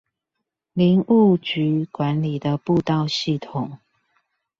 [0.73, 3.77] 林務局管理的步道系統